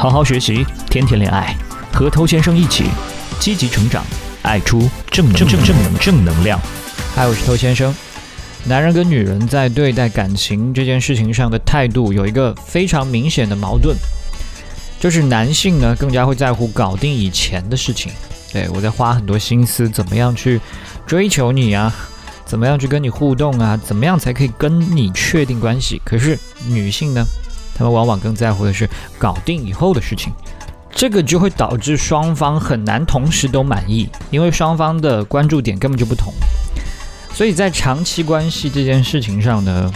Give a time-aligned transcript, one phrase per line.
[0.00, 1.54] 好好学习，天天恋爱，
[1.92, 2.84] 和头先生一起
[3.38, 4.02] 积极成长，
[4.40, 6.58] 爱出正正正正能正能量。
[7.14, 7.94] 嗨，我是头先生。
[8.64, 13.94] 男人跟女人在对待感情这件事情上的态度有一个非常明显的矛盾，
[14.98, 18.10] 就是男性呢更加会在乎搞定以前的事情，
[18.54, 20.58] 对我在花很多心思怎么样去
[21.06, 21.94] 追求你啊，
[22.46, 26.00] 怎么样去跟你互动啊，怎么样才可以跟你确定关系。
[26.06, 27.22] 可是女性呢，
[27.80, 28.86] 他们往往更在乎的是
[29.16, 30.30] 搞定以后的事情，
[30.90, 36.30] 这个就会导致双方很难同时都满意，因为双方的关注点根本就不同。
[37.32, 39.90] 所以在长期关系这件事情上呢，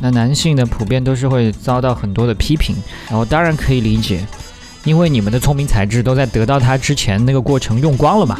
[0.00, 2.76] 那男性呢普遍都是会遭到很多的批评，
[3.08, 4.22] 然后当然可以理解，
[4.84, 8.38] 因为你们的聪明才智都在得到他之前那个过程用光了嘛。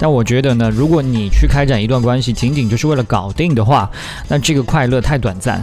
[0.00, 3.88] 但我觉得呢，如果你去开展一段关系，仅仅就是为了搞定的话，
[4.26, 5.62] 那这个快乐太短暂。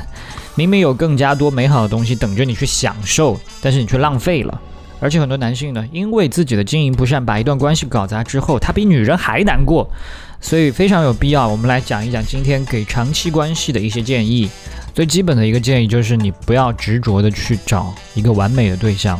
[0.60, 4.62] 明明有更加多美好的东西等着你去享受，但是你却浪费了。
[5.00, 9.90] 而且很多男性呢，因为自己的经营不善，把一段关系搞砸之后，他比女人还难过。
[10.42, 14.50] 所以非常有必要，我们来讲一讲今天给长期关系的一些建议。
[14.94, 19.18] 最基本的一个建议就是，你不要执着的去找一个完美的对象，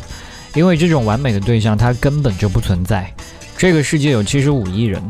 [0.52, 3.10] 因为这种完美的对象它根本就不存在。
[3.56, 5.02] 这个世界有七十五亿人，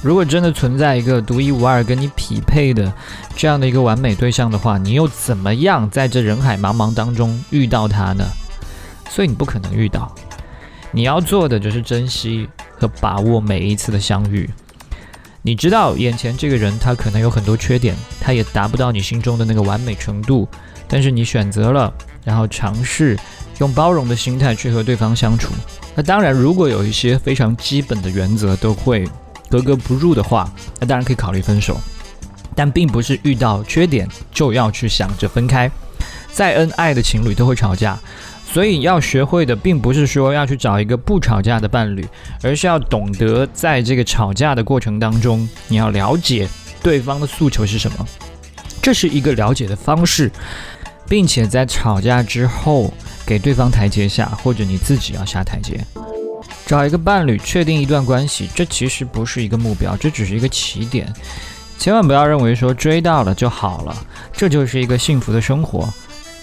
[0.00, 2.92] 如果真的存在一个独一无二跟你匹配的
[3.36, 8.24] 这样的一个完美对象的话，你又怎么样在这人海茫茫当中遇到他呢？
[9.10, 10.14] 所以你不可能遇到。
[10.92, 14.48] 你要做的就是珍惜和把握每一次的相遇。
[15.42, 20.48] 你知道眼前这个人他可能有很多缺点，他也达不到你心中的那个完美程度，
[20.86, 21.92] 但是你选择了，
[22.24, 23.18] 然后尝试
[23.58, 25.52] 用包容的心态去和对方相处。
[25.94, 29.08] 那当然，如果有一些非常基本的原则都会
[29.48, 31.80] 格格不入的话，那当然可以考虑分手。
[32.54, 35.70] 但并不是遇到缺点就要去想着分开。
[36.32, 37.98] 再恩爱的情侣都会吵架。
[38.50, 42.08] 所以要学会的，并不是说要去找一个不吵架的伴侣，
[42.42, 46.48] 而是要懂得在这个吵架的过程当中，你要了解
[46.82, 48.06] 对方的诉求是什么，
[48.80, 50.32] 这是一个了解的方式，
[51.06, 52.90] 并且在吵架之后
[53.26, 55.78] 给对方台阶下，或者你自己要下台阶。
[56.68, 61.10] 找一个伴侣，确定一段关系，这其实不是一个目标，这只是一个起点。
[61.78, 63.96] 千万不要认为说追到了就好了，
[64.30, 65.88] 这就是一个幸福的生活。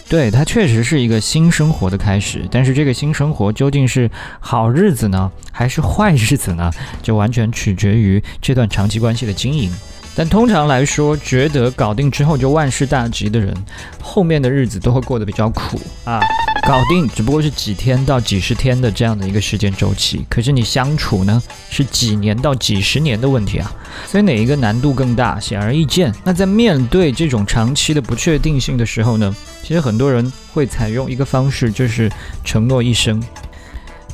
[0.10, 4.10] 对，它确实是一个新生活的开始，但是这个新生活究竟是
[4.40, 6.72] 好日子呢，还是坏日子呢？
[7.04, 9.72] 就完全取决于这段长期关系的经营。
[10.16, 13.54] 但通常来说，觉得搞定之后就万事大吉的人，
[14.02, 16.20] 后面的日子都会过得比较苦啊。
[16.68, 21.40] 搞定只不过是几天到几十天的这样的一个时间周期，可是你相处呢，
[21.70, 23.72] 是几年到几十年的问题啊。
[24.08, 26.12] 所以哪一个难度更大，显而易见。
[26.24, 32.12] 那在面对这种长期的不确定性的时候呢，其实很多人会采用一个方式，就是
[32.44, 33.22] 承诺一生。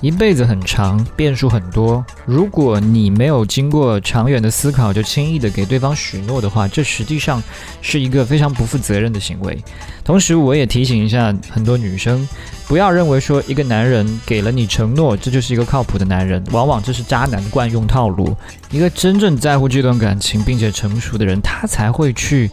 [0.01, 2.03] 一辈子很长，变数很多。
[2.25, 7.41] 如果你没有经过长远的思考，就轻易的给对方许诺的话，这实际上
[7.83, 9.63] 是一个非常不负责任的行为。
[10.03, 12.27] 同时，我也提醒一下很多女生，
[12.67, 16.43] 不要认为说一个男人给了你承诺，这就是一个靠谱的男人。
[16.51, 18.35] 往往这是渣男惯用套路。
[18.71, 22.49] 一个真正在乎这段感情并且成熟的人，他才会去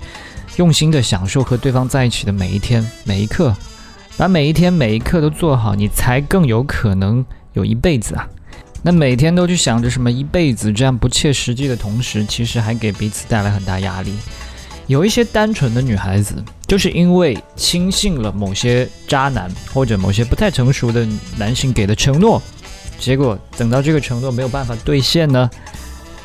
[0.56, 3.56] 用心的享受和对方在一起的每一天每一刻，
[4.19, 7.25] 把每一天每一刻都做好，你才更有可能。
[7.55, 8.29] 有一辈子啊，
[8.83, 14.12] 那每天都去想着什么一辈子这样不切实际的同时，其实还给彼此带来很大压力。
[14.87, 16.34] 有一些单纯的女孩子，
[16.67, 22.41] 就是因为轻信了某些渣男或者某些不太成熟的男性给的承诺，
[22.99, 25.49] 结果等到这个承诺没有办法兑现呢，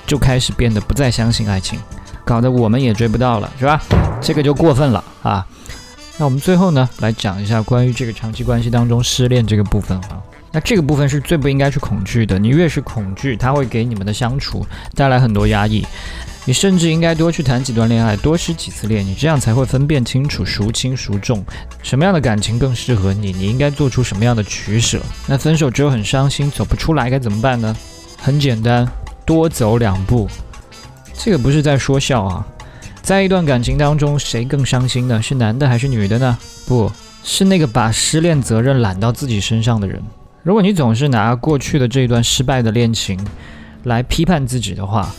[0.06, 1.80] 就开始变得不再相信爱情，
[2.26, 3.82] 搞得我们也追不到了，是吧？
[4.22, 5.48] 这个就过分了啊。
[6.18, 10.22] 那我们最后呢，来讲一下关于这个长期关系当中失恋这个部分啊。
[10.51, 12.38] 那这个部分是最不应该去恐惧的。
[12.38, 14.63] 你越是恐惧，它会给你们的相处
[14.94, 15.84] 带来很多压抑。
[16.46, 21.44] 你甚至应该多去谈几段恋爱，多失几次恋，你这样才会分辨清楚孰轻孰重，
[21.81, 25.02] 什么样的感情更适合你，你应该做出什么样的取舍。
[25.25, 27.76] 那分手之后很伤心，走不出来该怎么办呢？
[28.22, 28.88] 很简单，
[29.26, 30.29] 多走两步。
[31.17, 32.46] 这个不是在说笑啊。
[33.03, 35.22] 在一段感情当中，谁更伤心呢？
[35.22, 36.38] 是男的还是女的呢？
[36.66, 36.90] 不
[37.22, 40.02] 是那个把失恋责任揽到自己身上的人。
[40.41, 43.20] 如果你总是拿过去的这一段失败的恋情
[43.84, 45.14] 来批判自己的话，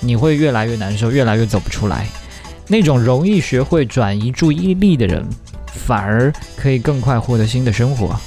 [0.00, 2.06] 你会越来越难受，越来越走不出来。
[2.68, 5.22] 那种容易学会转移注意力的人，
[5.74, 8.18] 反而可以更快获得新的生活。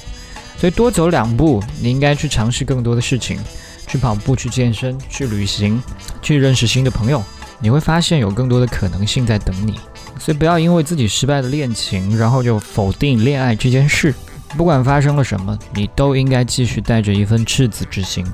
[0.56, 3.40] 所以多走两步，你应该去尝试更多的事情，
[3.88, 5.82] 去跑步、去健身、去旅行、
[6.22, 7.20] 去认识新的朋友。
[7.60, 9.78] 你会发现有更多的可能性在等你。
[10.18, 14.14] 所以不要因为自己失败的恋情，然后就否定恋爱这件事。
[14.56, 18.26] 不管发生了什么，你都应该继续带着一份赤子之心，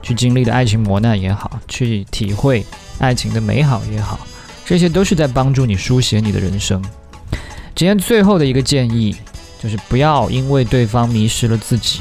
[0.00, 2.64] 去经历的爱情磨难也好，去体会
[2.98, 4.20] 爱情的美好也好，
[4.64, 6.80] 这些都是在帮助你书写你的人生。
[7.74, 9.16] 今天最后的一个建议
[9.60, 12.00] 就是不要因为对方迷失了自己。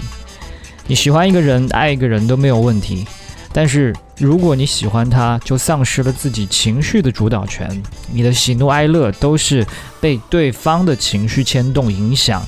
[0.85, 3.07] 你喜欢一个人，爱一个人都没有问题，
[3.55, 7.81] 但是如果你喜欢他，就丧失了自己情绪的主导权，
[8.11, 9.65] 你的喜怒哀乐都是
[10.01, 12.45] 被对方的情绪牵动影响。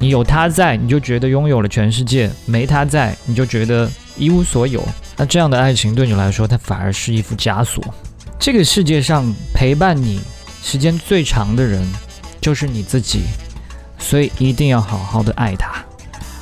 [0.00, 4.84] 你有他在，你就觉得拥有了全世界；没他在，你就觉得一无所有。
[5.16, 7.84] 那这样的爱情对你来说，它反而是一副枷锁。
[8.36, 10.20] 这个世界上陪伴你
[10.64, 11.80] 时间最长的人，
[12.40, 13.20] 就是你自己，
[14.00, 15.83] 所以一定要好好的爱他。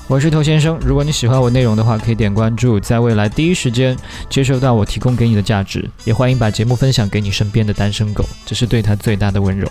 [0.09, 3.97] 我是头先生，如果你喜欢我内容的话，可以点关注，在未来第一时间
[4.29, 5.89] 接收到我提供给你的价值。
[6.05, 9.67] 也欢迎把节目分享给你身边的单身狗，这是对他最大的温柔。